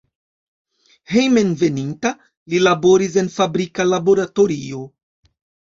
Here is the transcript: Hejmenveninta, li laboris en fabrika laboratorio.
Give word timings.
Hejmenveninta, 1.15 2.13
li 2.55 2.63
laboris 2.69 3.21
en 3.25 3.33
fabrika 3.39 3.91
laboratorio. 3.95 4.87